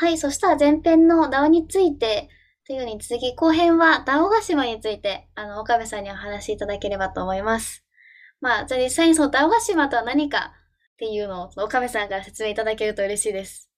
[0.00, 2.28] はい、そしたら前編の DAO について
[2.64, 7.84] というように続き後編は DAO ヶ島について、あの、岡部さんにお話しいただければと思います。
[8.40, 10.52] まあ、じゃあ実際にその DAO ヶ島とは何か
[10.92, 13.72] っていうのを岡部さんから説明いただけると嬉しいです。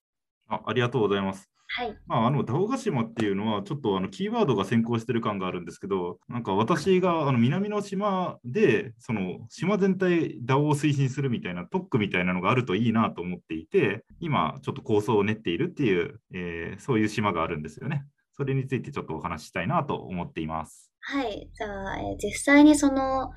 [0.47, 1.50] あありがとうございます。
[1.73, 1.97] はい。
[2.05, 18.03] まあ、あの、ダオガ島っていうのは、ちょっとあのキーワードが先行してる感があるんですけど、なんか私があの南の島で、その島全体ダオを推進するみたいな特区みたいなのがあるといいなと思っていて、今ちょっと構想を練っているっていう、えー、そういう島があるんですよね。
[18.33, 20.91] それについてちょっとお話ししたいなと思っています。
[20.99, 21.49] はい。
[21.53, 23.31] じゃあ、えー、実際にその、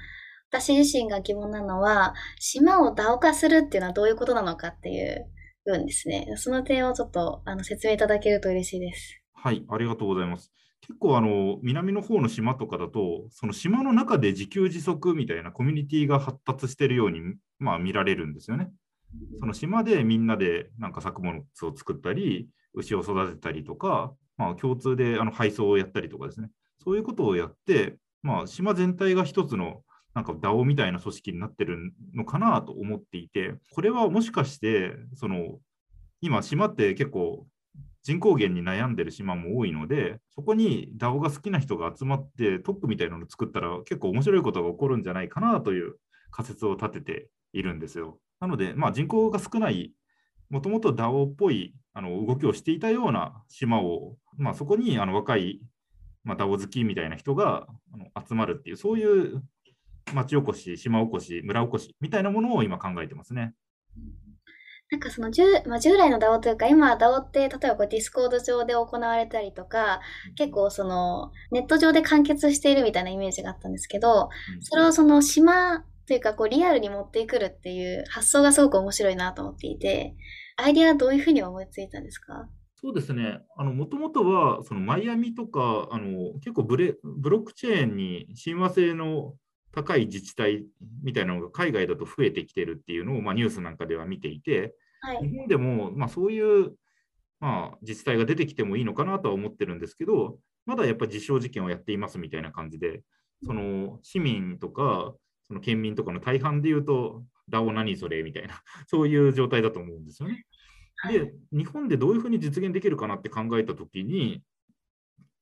[0.51, 5.27] 私自身が疑問なのは、島をダオ化するっていうのはどういうことなのかっていう
[5.65, 6.33] 分ですね。
[6.37, 9.23] その点をちょっとあの説明いただけると嬉しいです。
[9.33, 10.53] はい、ありがとうございます。
[10.81, 17.21] 結構あの南の方の島とかだと、その島の中で自給自足みたいなコミュニティが発達しているように、
[17.59, 18.71] まあ、見られるんですよね。
[19.41, 26.51] その島でみんなでなんか作物を作ったり、牛を育てたりとか、まあ、共通であの配送をやったりとかですね、
[26.83, 29.83] そういうことをやって、まあ、島全体が一つの
[30.15, 35.59] なんか DAO みたいな組織になってるのかなと思っていて、これはもしかして、その
[36.21, 37.47] 今、島って結構
[38.03, 45.97] 人口減に悩んでる島も多いので、そこに DAO が好きな人が集まってトップみたいなのを作ったら結構面白いことが起こるんじゃないかなという
[46.31, 48.21] 仮説を立てているんですよ。
[48.41, 49.93] なので、まあ、人口が少ない、
[50.51, 55.61] もともと DAO っぽいあの動きをしていたような島を、まあ、そこにあの若い、
[56.25, 59.43] まあ、DAO 好きみたいな人があの集まるっていう、そういう
[60.13, 63.55] 町おこし、島おこし、村おこしみたいなものを今考えてますね。
[64.91, 70.01] なんかその従,、まあ、従来の DAO というか、今 DAO って例えばこう Discord 上で行われたりとか、
[70.37, 74.29] 結構そのネット上で完結しているみたいなイメージがあったんですけど、
[74.61, 80.15] それをその島というかこうリアルに持ってくるっていう発想がすごく面白いなと思っていて、
[80.57, 82.47] アイディアはどういうふうに思いついたんですか？
[82.77, 83.39] そうですね。
[83.57, 89.33] もともとは、そのマイアミとか、あの結構ブレブロックチェーンに親和性の
[89.75, 90.65] 高い自治体
[91.03, 96.73] みたいなのが海外だと増えてきてるっていうのを、まあ、ニュースなんかでは見ていて、はい、日本でも、まあ、そういう、
[97.41, 103.03] まあ、自治体が出てきてもいいのかなとは思ってるんですけど、まだやっぱり実証実験をやっていますみたいな感じで、
[103.45, 105.13] その市民とか、
[105.47, 110.47] その県民とかの大半で言うと、ダオ何それみたいな、 そういう状態だと思うんですよね。
[111.09, 114.43] で、日本でどういうふうに実現できるかなって考えたときに、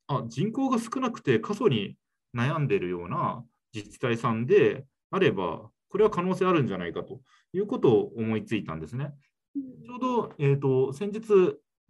[0.06, 1.96] あ人口が少なくて過疎に
[2.34, 3.44] 悩んでるような
[3.74, 7.20] 自治体さんであれば、これは可能性あるんじゃないかと
[7.52, 9.12] いうことを思いついたんですね。
[9.54, 11.22] ちょうど、えーと、先日、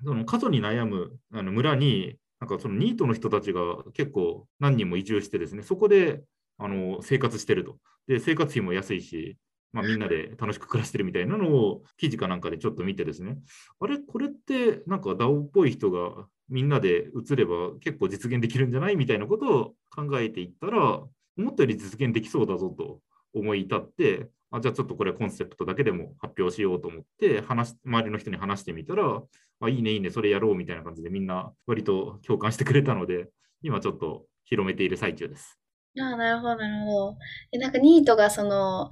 [0.04, 3.60] その過疎に悩むあの村に、なんかそのニートの人たちが
[3.94, 6.24] 結構何人も移住してですね、そこで
[6.58, 7.78] あの生活してると。
[8.08, 9.36] で、生活費も安いし、
[9.72, 13.38] まあ、みんなで楽しく暮らしてるみたいなのを記事かなんかでちょっと見てですね、
[13.80, 18.96] あれ、これってなんか DAO っぽい人がみんなで移れば結構実現できるんじゃない？
[18.96, 21.00] みたいなことを考えていったら、
[21.38, 23.00] 思ったより実現できそうだぞと
[23.34, 29.22] 思い至って、あじゃあちょっとこれコンセプトだけでも発表しようと思って話、周りの人に話してみたら、
[29.60, 33.30] あいいね、いいね、それやろうみたいな感じでみんな割と共感してくれたので、
[33.62, 35.58] 今ちょっと広めている最中です。
[36.00, 37.16] ああ、なるほど、なるほど。
[37.52, 38.90] え、なんかニートがその、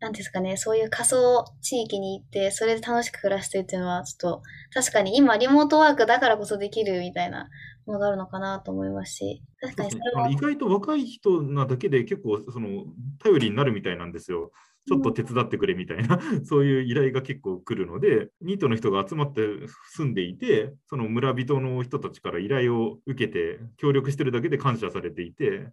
[0.00, 4.42] なんですかね、そういう仮想地域に行って、それで楽しく暮らしてるっていうのは、ちょっと、
[4.74, 7.48] 確かに今リモートワークだからこそできるみたいな
[7.86, 10.30] のがあるのかなと思いますし、確かにそれは。
[10.30, 12.84] 意外と若い人なだけで結構、その、
[13.22, 14.52] 頼りになるみたいなんですよ。
[14.88, 19.42] ちょっと手伝ってくれみたいな、 そういう依頼が結構来るので、ニートの人が集まって
[19.90, 25.70] 住んでいて、その村人の人たちから依頼を受けて、協力してるだけで感謝されていて、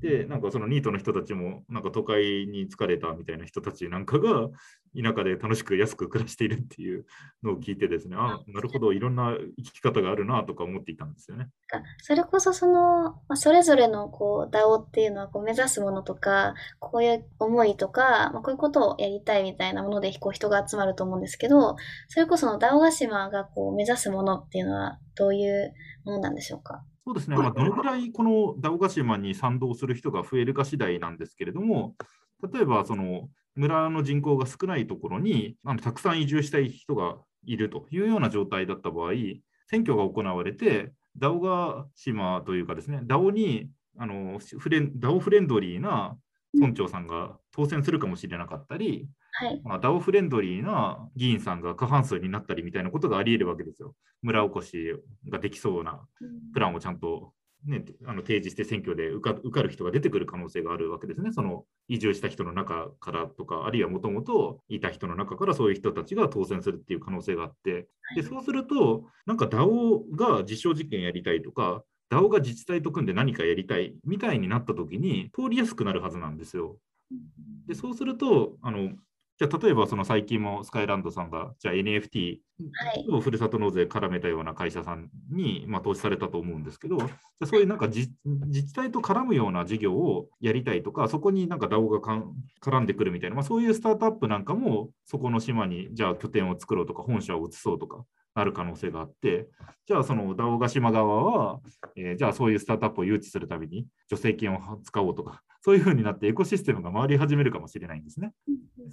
[0.00, 4.48] で、なんかそのニートの人たちも、なんか都会に疲れたみたいな人たちなんかが、
[4.94, 7.04] 田舎で楽しく安く暮らしているっていう
[7.42, 11.48] のを聞いてですね、あなるほど、いろんな生き方があるなとか思っていたんですよね。
[12.02, 21.76] それこそその、まそれぞれのこう DAO っていうのはこう目指すものとか、こういう思いとか、まあ、こういうことをやりたいみたいなものでこう人が集まると思うんですけど、
[22.08, 25.74] それこその DAO ヶ島がこう目指すものっていうのはどういう
[26.04, 26.82] ものなんでしょうか？
[27.06, 31.94] そうですね、まあ、どのぐらいこのダオガ島に賛同する人が増えるか次第なんですけれども、
[32.52, 39.12] 例えばその村の人口が少ないところにあのたくさん移住したい人がいるというような状態だった場合、
[39.70, 46.16] 選挙が行われて、ダオガ島というかですね、ダオにあのフレンダオフレンドリーな
[46.52, 49.08] 村長さんが当選するかもしれなかったり、
[49.38, 53.94] はいまあ、ダオフレンドリーな議員さんが過半数になったりみたいなことがあり得るわけですよ。
[54.22, 54.94] 村おこし
[55.28, 56.00] ができそうな
[56.54, 57.32] プランをちゃんと
[57.66, 61.32] ね、あの提示して選挙で受か受かる人が出てくる可能性があるわけですね。
[61.32, 76.78] その移住した人の中からとか、あるいはもともといた人の中からそういう人たちが当選するっていう可能性があって、でそうすると、なんか DAO が実証実験やりたいとか、DAO が自治体と組んで何かやりたいみたいになったときに通りやすくなるはずなんですよ。
[77.66, 78.90] でそうするとあの
[79.38, 82.38] じゃあ例えばその最近もスカイランドさんがじゃあ NFT
[83.10, 88.08] をふるさと納税絡めたような会社さんに、まあ、投資されたと思うんですけど、じゃそういうなんか自
[88.50, 92.00] 治体と絡むような事業をやりたいとか、そこになんか DAO が
[92.62, 98.04] 絡んでくるみたいな、まあ、そういうスタートアップなんかもそこの島にじゃあ拠点を作ろうとか本社を移そうとか
[98.34, 99.48] なる可能性があって、
[99.86, 101.60] じゃあその DAO ヶ島側は、
[101.96, 108.32] えー、じゃあそういうスタートアップを誘致するために助成金を使おうとか、そういうふうになってエコシステムが回り始めるかもしれないんですね。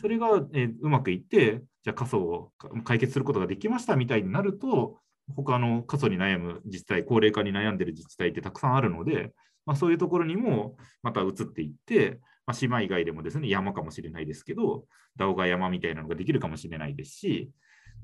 [0.01, 2.51] それが、えー、うまくいって、じゃあ過疎を
[2.83, 4.97] 解決することができましたみたいになると、
[5.35, 9.33] 他の過疎に悩む自治体、高齢化に悩んでいる自治体ってたくさんあるので、
[9.67, 14.85] まあ、そういうところにもまた移っていって、まあ、島以外でもですね、山かもしれないですけど、
[15.19, 17.51] DAO が山みたいなのができるかもしれないですし、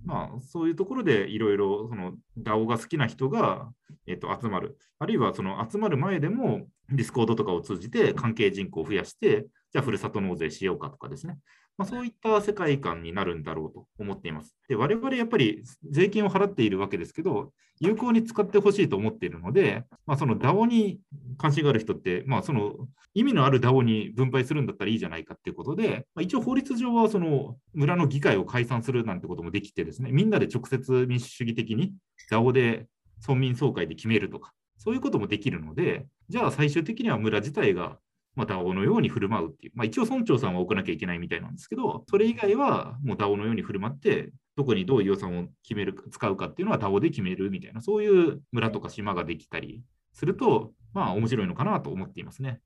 [0.05, 3.69] まあ、そういうところでいろいろその DAO が好きな人が、
[4.07, 11.37] えー、と集まる、あるいはその集まる前でも Discord とかを通じて関係人口を増やして、じゃあふるさと納税しようかとかですね、
[11.79, 14.53] まあ、そういった世界観になるんだろうと思っています。
[14.67, 20.99] で我々やっぱり税金を払っているわけですけど、有効に使ってほしいと思っているので、まあ、その DAO に
[21.37, 22.73] 関心がある人って、まあ、その
[23.13, 31.93] 意味のある DAO に分配するんだったらいいじゃないかっていうことで、まあ、一応法律上はその村の議会を解散するなんてこともできてですね、みんなで直接民主主義的に
[32.29, 32.87] DAO で
[33.25, 37.97] 村民総会で決めるとか、そういうこともできるので、じゃあ最終的には村自体が
[38.39, 49.83] まあ、DAO のように振る舞うっていう、まあ、一応村長さんは置かなきゃいけないみたいなんですけど、それ以外はもう DAO のように振る舞って、どこにどういう予算を決める使うかっていうのは DAO で決めるみたいな、そういう村とか島ができたり
[50.13, 52.62] すると、まあ面白いのかなと思っていますね。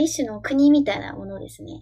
[0.00, 1.72] 一種の国みたいなものですね。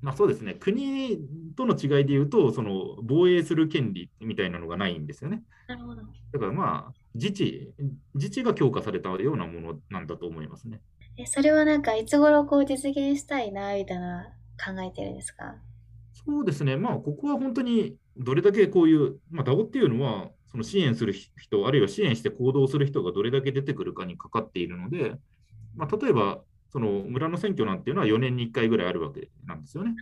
[0.00, 1.18] まあ、そうですね国
[1.56, 5.42] との違いで言うと、その防衛する権利みたいなのがないんですよね。
[5.66, 6.02] なるほど
[6.32, 7.74] だからまあ自治、
[8.14, 10.80] 自治が強化されたようなものなんだと思いますね。
[11.18, 14.32] え、それはなんかいつ頃こう実現したいな、みたいな
[14.64, 15.56] 考えてるんですか？
[16.12, 25.14] そうですね、まあ、ここは本当にどれだけこういう、まあ、DAO っていうのは、その支援する人、あるいは支援して行動する人がどれだけ出てくるかにかかっているので、
[25.76, 29.94] まあ、例えば、その村の選挙なんていうのは4年に1回ぐらいあるわけなんですよね。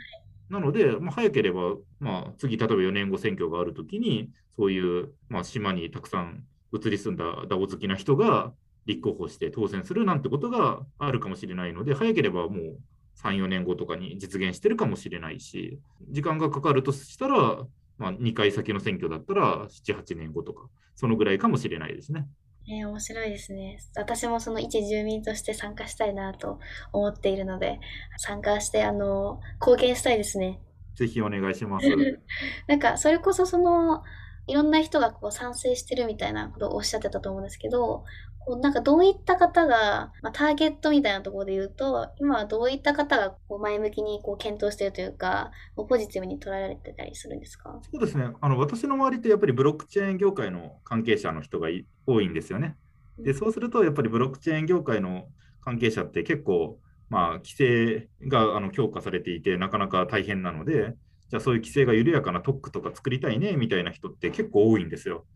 [0.48, 8.52] なので、まあ、早ければ、まあ、次、例えば4年後選挙があるときに、そういう、まあ、島にたくさん移り住んだ DAO 好きな人が、
[8.86, 12.78] 立候補して当選するなんてことがあるかもしれないので、早ければもう
[13.22, 15.80] 3、4年後とかに実現してるかもしれないし、
[16.10, 17.66] 時間がかかるとしたら、
[17.98, 22.26] まあ、2回先の選挙だったら7、8年後とか、そのぐらいかもしれないですね。
[22.68, 23.78] えー、面白いですね。
[23.94, 26.58] 私もその一住民として参加したいなと
[26.92, 27.78] 思っているので、
[28.18, 30.60] 参加して、あの、貢献したいですね。
[30.96, 31.86] ぜひお願いします。
[32.66, 34.02] なんか、それこそその、
[34.46, 38.04] いろんな人がこう賛成してるみたいなことをおっしゃってたと思うんですけど、
[38.38, 47.80] こうなんかどういった方が、まあ、ターゲットみたいなところで言うと、今はどういった方がこう前向きにこう検討しているというか、ポジティブに捉えられてたりするんですか？
[47.90, 48.30] そうですね。
[48.40, 51.68] あの、私の周りってやっぱりブロックチェーン業界の関係者の人が
[52.06, 52.76] 多いんですよね。
[53.18, 55.26] でそうすると、やっぱりブロックチェーン業界の
[55.62, 56.78] 関係者って結構、
[57.08, 60.94] まあ、規制があの強化されていて、なかなか大変なので、
[61.28, 65.26] じゃあそういう規制が緩やかな特区とか作りたいねみたいな人って結構多いんですよ。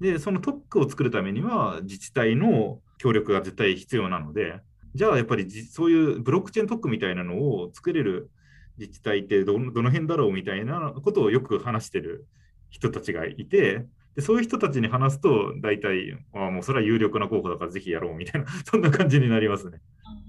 [0.00, 4.60] で、その特区を作るためには自治体の協力が絶対必要なので、
[4.94, 8.30] じゃあやっぱりそういうブロックチェーン特区みたいなのを作れる
[8.78, 12.26] 自治体ってどの辺だろうみたいなことをよく話してる
[12.70, 19.80] 人たちがいて、でそういう人たちに話すと、大体、あもうそれは有力な候補だからぜひやろうみたいな、そんな感じになりますね。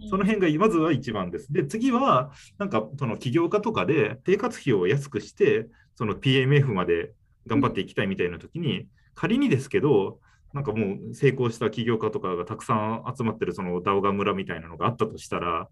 [0.09, 1.51] その辺がまずは一番です。
[1.51, 7.13] で、次は、なんかその起業家とかで生活費を安くして、その PMF まで
[7.47, 10.19] 頑張っていきたいみたいな時に、仮にですけど、
[10.53, 15.67] なんかもう成功した起業家とかがたくさん集まってるそのダオガ村みたいなのがあったとしたら、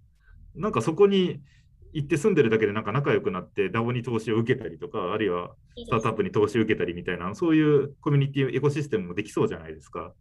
[0.56, 1.42] なんかそこに
[1.94, 10.14] 行って住んでるだけでなんか仲良くなって DAO に投資を受けたりとか、あるいはスタートアップに投資を受けたりみたいな、そういうコミュニティエコシステムもできそうじゃないですか。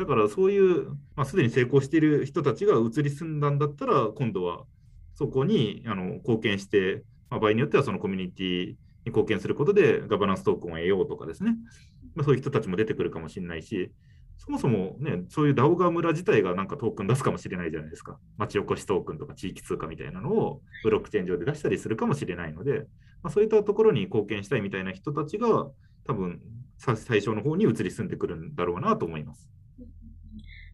[0.00, 4.64] だからそういう、まあ、すでに成功している人たちが移り住んだんだったら、今度は
[5.14, 8.76] そこにあの貢献して、まあ、場合によってはそのコミュニティに
[9.06, 11.54] 貢献することでガバナンストークンを得ようとかですね、
[12.14, 13.92] まあ、そういう人たちも出てくるかもしれないし、
[14.38, 18.18] そもそもね、そういう DAO ガ村自体がなんかトークン出すかもしれないじゃないですか。
[18.38, 22.86] 町おこしトークンとか地域通貨みたいなのをブロックチェーン上で出したりするかもしれないので、
[23.22, 25.66] まあ、そういったところに貢献したいみたいな人たちが
[26.06, 26.40] 多分
[26.78, 29.50] 最初の方に移り住んでくるんだろうなと思います。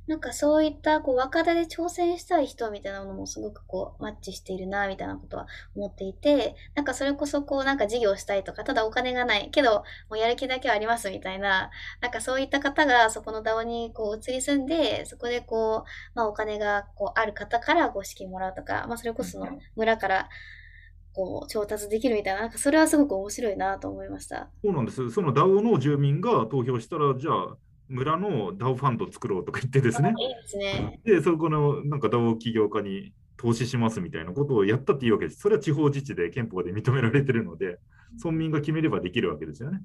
[0.06, 11.70] なんかそういったこう若手で挑戦したい人みたいなものもすごくこうマッチしているなみたいなことは思っていて、なんかそれこそこうなんか事業したいとか、ただお金がないけどもうやる気だけはありますみたいな、
[12.00, 20.28] なんかそういった方がそこの DAO にこう移り住んで、そこでこう、まあお金がこうある方からご資金もらうとか、まあそれこその村から
[21.12, 24.50] こう調達できるみたいな、なんかそれはすごく面白いなと思いました。
[24.62, 25.10] そうなんです。
[25.10, 27.56] その DAO の住民が投票したら、じゃあ、
[27.88, 30.14] 村の DAO ファンド作ろうとか言ってですね。
[30.18, 31.00] いいですね。
[31.04, 35.40] で、そこのなんか DAO 起業家に投資しますみたいなことをやったっていいわけです。
[35.40, 37.78] それは地方自治で憲法で認められてるので、
[38.22, 39.80] 村民が決めればできるわけですよね。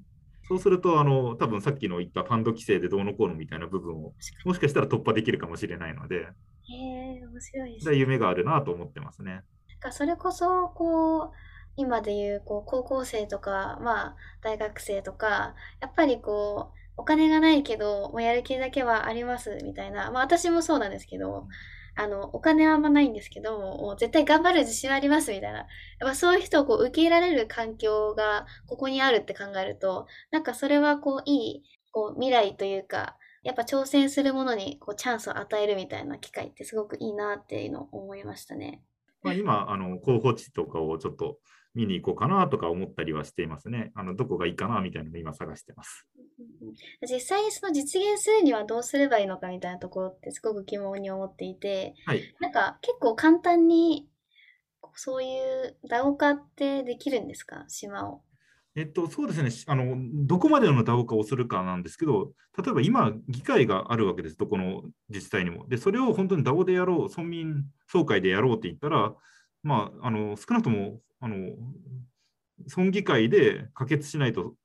[0.48, 4.14] そうすると、あの、多分さっきの言ったファンド規制でどうのこうのみたいな部分を、
[4.46, 6.76] もしかしたら突破できるかもしれないので、へ
[7.22, 9.44] え、面白いですそれは夢があるなと思ってますね。
[9.82, 11.32] かそれこそ、こう、
[11.76, 20.12] 今でいう、こう、高校生とか、まあ、大学生とか、やっぱりこう、お金がないけど、もうやる気だけはあります、みたいな。
[20.12, 21.48] まあ、私もそうなんですけど、
[21.96, 25.60] あの、お金はあんまないんですけど、もう絶対頑張る自信はあります、みたいな。
[25.60, 25.68] やっ
[26.02, 38.84] ぱそういう人をこう受け入れられる環境がここにあるって考えると、なんかそれはこう、いい、こう、未来というか、やっぱ挑戦するものにこうチャンスを与えるみたいな機会ってすごくいいなっていうのを思いましたね。
[39.24, 41.38] まあ、今、あの候補地とかをちょっと
[41.74, 43.92] 見に行こうかなとか思ったりはしていますね。
[43.96, 46.06] あのどこがいいかなみたいなのを今探してます。
[47.02, 52.36] 実際にその実現するにはどうすればいいのかみたいなところってすごく疑問に思っていて、はい。
[52.40, 54.08] なんか結構簡単に
[54.96, 57.66] そういうダオ化ってできるんですか？
[57.68, 58.22] 島を。
[58.74, 65.68] えっと、そうですねしあの、どこまでの DAO 化をするかなんですけど、例えば今、議会があるわけです、どこの自治体にも。
[65.68, 69.14] で、それを本当に DAO でやろう、村民総会でやろうって言ったら、
[69.64, 71.38] まあ、あの少なくともあの
[72.76, 74.56] 村議会で可決しないと、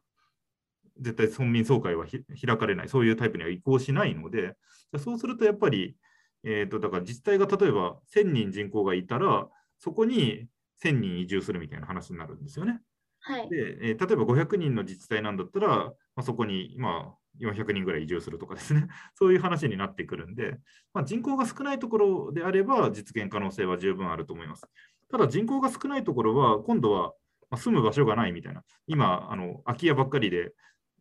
[0.98, 4.56] 絶対村民総会はひ開かれない、そういうタイプには移行しないので、
[4.98, 5.96] そうするとやっぱり、
[6.44, 9.48] えーと、だから自治体が例えば1000人人口がいたら、
[9.78, 10.46] そこに
[10.82, 12.80] 1000人移住するみたいな話になるんですよね。
[13.20, 13.48] はい。
[13.50, 20.58] で、えー例えば500人の自治体なんだったら、まあ、そこに、まあ、400人ぐらい移住するとかですね、 そういう話になってくるんで、
[20.92, 24.66] まあ、人口が少ないところであれば、実現可能性は十分あると思います。
[25.10, 27.12] ただ、人口が少ないところは、今度は
[27.56, 30.54] 住む場所がないみたいな、今、あの空き家ばっかりで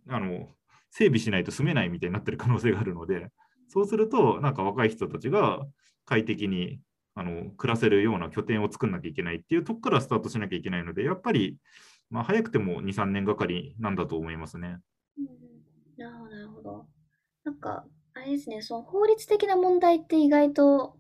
[0.08, 0.50] あの
[0.92, 3.32] 整備しないと住めないみたいになってる可能性があるので、
[3.68, 5.65] そうすると、なんか若い人たちが
[6.06, 6.80] 快適に
[7.15, 11.58] あの暮らせるような拠点を作んなきゃいけないっていうとこからスタートしなきゃいけないので、やっぱり、
[12.10, 14.77] まあ、早くても2、3年がかりなんだと思いますね。
[15.18, 15.46] うん
[15.98, 16.25] なるほ
[16.65, 16.88] ど、
[17.45, 20.98] なんか、あれですね、その法律的な問題って意外と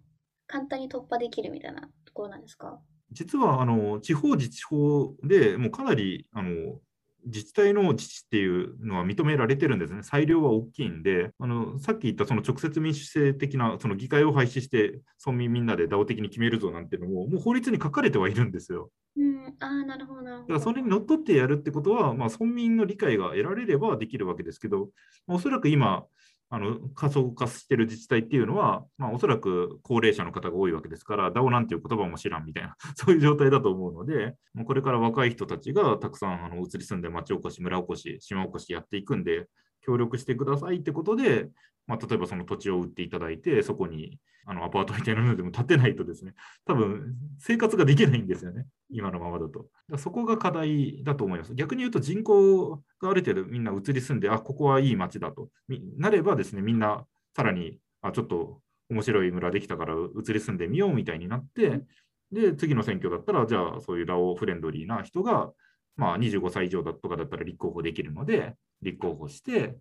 [0.47, 2.79] 簡単に突破できるみたいなところなんですか？
[3.11, 6.79] 実はあの地方自治法でもうかなりあの
[7.25, 10.03] 自治体の自治っていうのは認められてるんですね。
[10.03, 18.91] 裁量は大きいんで、あのさっき言ったその直接民主制的なその議会を廃止して村民みんなで DAO 的に決めるぞなんていうのももう法律に書かれてはいるんですよ。
[19.17, 20.23] うん、ああ、なるほど。
[20.23, 24.89] だからそれにのっとってやるってことは、まあ、村民の理解が得られればできるわけですけど、
[25.25, 26.05] まあおそらく今、
[26.49, 39.47] あの仮想化してる自治体っていうのは、まあ、おそらく高齢者の方が多いわけですから、DAO なんていう言葉も知らんみたいな、 そういう状態だと思うので、もうこれから若い人たちがたくさんあの移り住んで町おこし、村おこし、島おこしやっていくんで、
[39.81, 41.49] 協力してくださいってことで、
[41.87, 46.33] まあ、例えばその土地を売っていただいて、そこにあのアパートみたいなのでも建てないとですね、
[46.65, 49.65] 多分生活ができないんですよね、今のままだと。
[49.89, 51.55] だそこが課題だと思います。
[51.55, 55.49] 逆に言うと人口がある程度みんな移り住んで、あ、ここはいい町だと
[55.97, 61.81] なればですね、みんなさらに、あ、ちょっと面白い村できたから移り住んでみようみたいになって、
[62.31, 65.51] で、次の選挙だったら、じゃあそういうラオフレンドリーな人が、
[65.95, 69.77] まあ25歳以上だとかだったら立候補できるので、立候補して、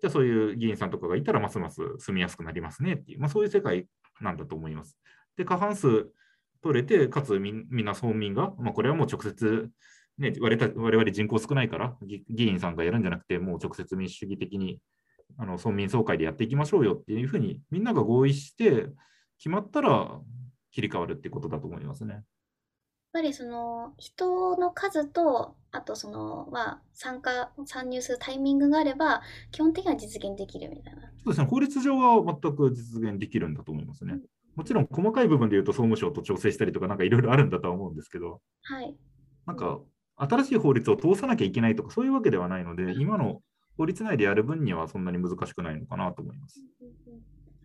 [0.00, 3.86] じゃあそういう議員さんとかがいたらますます住みやすくなりますねっていう、まあ、そういう世界
[4.20, 4.96] なんだと思います。
[5.36, 6.10] で、過半数
[6.62, 9.70] 取れて、かつみんな村民が、まあ、これはもう直接、
[10.18, 14.80] ね、我々我々人口少ないから議議員さんがやるんじゃなくて、もう直接民主主義的に
[15.38, 18.88] あの村民総会でやっていきましょうよっていうふうにみんなが合意して
[19.38, 20.20] 決まったら
[20.72, 22.22] 切り替わるってことだと思いますね。
[23.12, 31.02] やっぱりその人の数と、あとその、まあ、参加、参入するタイミングがあれば、基本的には実現できるみたいな。
[31.02, 34.20] そうですね、法律上は全く実現できるんだと思いますね。
[34.54, 38.96] もちろん細かい部分で言うと総務省と調整したりとかなんかいろいろあるんだとは思うんですけど、はい。
[39.46, 39.80] なんか
[40.16, 43.40] 新しい法律を通さなきゃいけないとかそういうわけではないので、今の
[43.76, 46.60] 法律内でやる分にはそんなに難しくないのかなと思います。
[46.80, 46.90] なん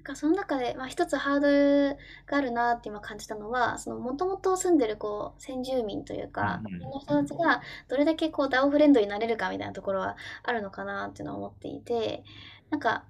[0.05, 12.24] かその中で、まあ、一つハードルがあるなって今感じたのは、そのもともと住んでるこう先住民というか、うんの人たちがどれだけこうダオフレンドになれるかみたいなところはあるのかなっていうのは思っていて、
[12.69, 13.03] なんか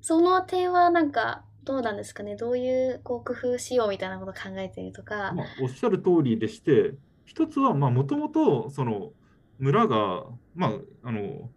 [0.00, 2.36] その点はなんかどうなんですかね？
[2.36, 5.32] どういうこう工夫しようみたいなことを考えているとか。
[5.34, 9.10] まあ、おっしゃる通りでして、一つはもともとその
[9.58, 10.70] 村が、まあ、
[11.02, 11.50] あの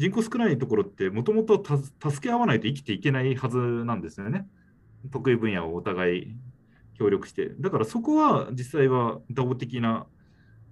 [0.00, 4.48] 人口少ないところってもともと助け合わないと生きていけないはずなんですよね。
[5.12, 6.36] 得意分野をお互い
[6.94, 7.50] 協力して。
[7.60, 10.06] だからそこは実際は DAO 的な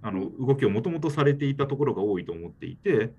[0.01, 3.13] あの動きをもともとされていたところが多いと思っていて、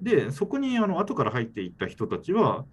[0.00, 2.64] でそこにあの後から入っていった人たちは、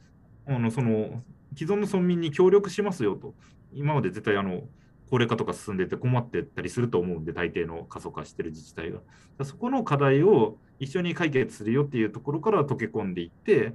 [0.45, 1.21] あのその
[1.57, 3.35] 既存の村民に協力しますよと、
[3.73, 4.61] 今まで絶対あの
[5.09, 8.99] 高齢化とか進んでて困ってたりすると思うんで、大抵の過疎化してる自治体が。
[9.45, 13.73] そこの課題を一緒に解決するよっていうところから溶け込んでいって、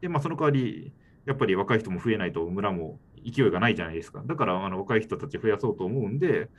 [0.00, 0.92] でまあ、その代わり、
[1.24, 4.22] やっぱり若い人も増えないと村も勢いがないじゃないですか。
[4.26, 6.50] だからあの若い人たち増やそうと思うんで、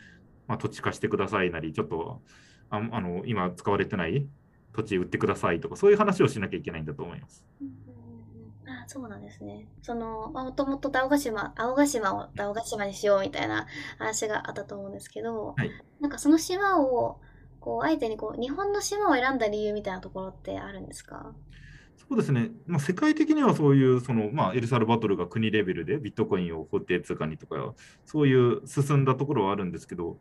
[0.47, 2.21] まあ、土地貸してくださいなり、ちょっと
[2.71, 4.25] ああの今使われてない
[4.73, 7.45] 土地売ってくださいとか、そういう話をしなきゃいけないんだと思います。
[8.85, 9.67] あそうなんですね。
[9.81, 17.19] その、まあ、もともと青ヶ島、青ヶ島を青ヶ島にしようみたいな話があったと思うんですけど、はい、なんかその島を、
[17.59, 21.33] こう、あえてにこう、日本の島を選んだ理由みたいなところってあるんですか？
[21.97, 27.73] そうですね、まあ、世界的にはそういうその、まあ、エルサルバトルが国レベルでビットコインを法定通貨にとか、
[28.05, 30.17] そういう進んだところはあるんですけど、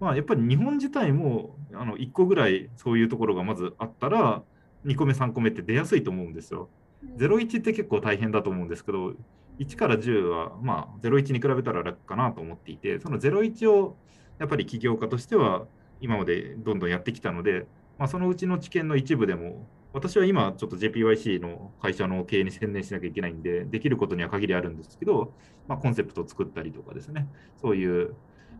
[0.00, 4.42] まあ、やっぱり日本自体もあの1個ぐらいそういうところがまずあったら、
[4.84, 6.68] 2個目、3個目って出やすいと思うんですよ。
[7.04, 9.14] 01って結構大変だと思うんですけど、
[9.58, 13.96] 1から10は、まあ、01に比べたら楽かなと思っていて、その01を
[14.38, 15.66] やっぱり起業家としては
[16.00, 17.66] 今までどんどんやってきたので、
[17.98, 25.32] まあ、そのうちの知見の一部でも、私は今ちょっと JPYC の会社の経営に専念しなきゃいけないんで、できることには限りあるんですけど、
[25.66, 27.26] まあ、コンセプトを作ったりとかですね、
[27.60, 28.14] そういう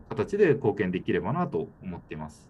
[0.09, 2.49] 形で貢献できればなと思っています。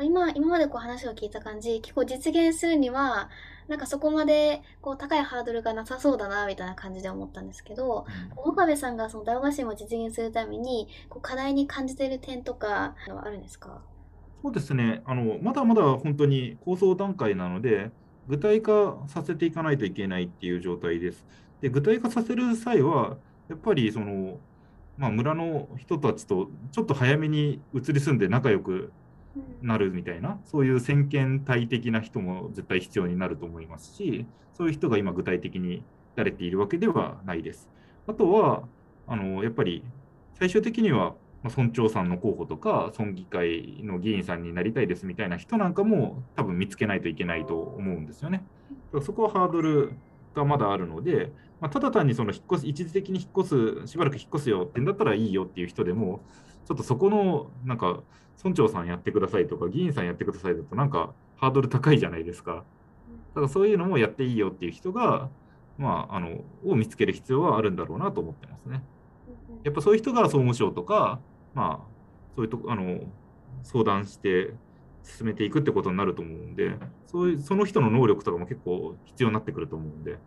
[0.00, 3.28] 今今までこう話を聞いた感じ、結構実現するには、
[3.70, 8.04] なんかそこまでこう高いハードルがなさそうだなみたいな感じで思ったんですけど、
[8.36, 13.80] うん、岡部さんがそのダウガシンを実現するためにこう課題に感じている点とかはあるんですか？
[14.42, 15.02] そうですね。
[15.04, 17.90] あの、まだまだ本当に構想段階なので、
[18.26, 21.24] 具体化させていかないといけないっていう状態です。
[21.60, 23.18] で具体化させる際は、
[23.48, 24.38] やっぱりその、
[24.96, 28.92] まあ、村の人たちとちょっと早めに移り住んで仲良く
[29.62, 35.82] なるみたいな、そういう先見体的な人も絶対必要になると思いますし、そういう人が今具体的に
[36.16, 37.68] やれているわけではないです。
[38.06, 38.64] あとは、
[39.06, 39.82] あのやっぱり
[40.38, 48.44] 最終的にはま村長さんの候補とか、村議会の議員さんになりたいですみたいな人なんかも多分見つけないといけないと思うんですよね。
[48.92, 49.92] だからそこはハードル
[50.34, 56.20] がまだあるので、まあ、ただ単にその引っ越す一時的に引っ越す、しばらく引っ越すよってんだったらいいよっていう人でも、
[56.66, 58.00] ちょっとそこのなんか
[58.42, 62.64] 村長さんやってくださいとか議員さんやってくださいだとなんかハードル高いじゃないですか。
[63.34, 65.28] だからそういうのもやっていいよっていう人が、
[65.78, 68.82] まあ、あのを見つける必要はあるんだろうなと思ってますね。
[69.64, 71.20] やっぱそういう人が総務省とか、
[71.54, 71.86] まあ、
[72.34, 73.00] そういうとあの
[73.62, 74.54] 相談して
[75.02, 80.18] 進めていくってことになると思うんでそういうその人の能力とかも結構必要になってくると思うんで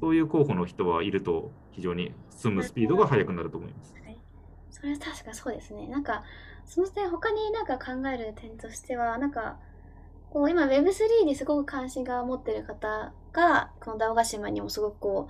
[0.00, 3.94] そういう候補の人はいると非常に進むスピードが速くなると思います。
[4.82, 5.86] はい、それは確かそうですね。
[5.88, 6.24] なんか
[6.66, 9.58] その点他になんか考える点としてはなんか
[10.30, 15.28] こう今 Web3 にすごく関心が持ってる方がこのダオガシマにもすごくこ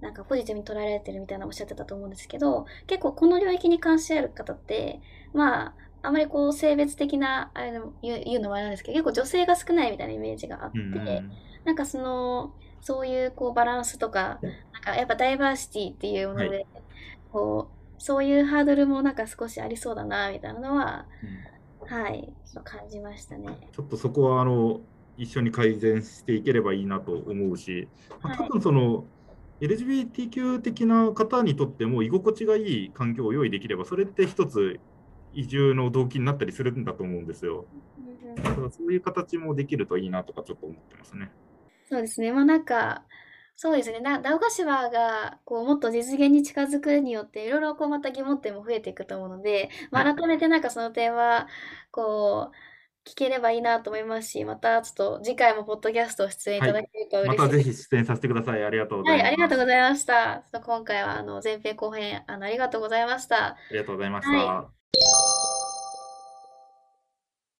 [0.00, 5.00] うなんかポジティブに捉えられてるみたいなおっしゃってたと思うんですけど結構この領域に関心ある方って
[5.32, 11.30] まああまりこう性別的なあれでも言う言うのもあれなんですけど結構女性が少ないみたいなイメージがあって、うん
[11.64, 14.38] なんかそのそういうこうバランスとか
[14.72, 16.66] なんかやっぱダイバーシティっていうもので、はい。
[17.32, 21.46] こうそういうハードルもなんか少しありそうだなみたいなのはうん
[21.88, 22.32] はい
[22.64, 23.70] 感じましたね。
[23.72, 24.80] ちょっとそこはあの
[25.16, 27.88] 一緒に改善していければいいなと思うし、
[28.22, 29.04] まあはい多分その
[29.60, 34.80] LGBTQ 的な方にとっても居心地がいい環境を用意できれば、それって一つ
[35.32, 37.66] 移住の動機になったりするんだと思うんですよ。
[38.36, 41.30] だからそういう形もできるといいなとかちょっと思ってますね。
[41.88, 42.32] そうですね。
[42.32, 43.06] まあなんか、
[43.58, 44.00] そうですね。
[44.00, 51.48] なダウガシワがこうもっと実現に近づくによって、いろいろこうまた疑問点も増えていくと思うので、まあ、はい改めてなんかその点は、
[51.90, 52.56] こう、
[53.08, 57.40] 聞ければいいなと思いますし、またちょっと次回もポッドキャスト出演いただけると嬉しいです。
[57.40, 58.64] またぜひ出演させてください。
[58.64, 59.28] ありがとうござはいい、ます。
[59.28, 60.44] ありがとうございました。
[60.52, 63.46] ちょっと今回はあの前編後編あのありがとうございました。
[63.46, 64.36] ありがとうございました。
[64.36, 64.70] は